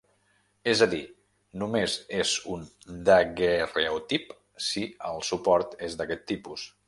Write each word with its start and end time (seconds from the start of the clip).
És 0.71 0.79
a 0.85 0.85
dir, 0.93 1.01
només 1.63 1.97
és 2.21 2.31
un 2.55 2.65
daguerreotip 3.11 4.35
si 4.69 4.87
el 5.13 5.25
suport 5.33 5.81
és 5.89 6.01
d'aquest 6.01 6.27
tipus. 6.35 6.67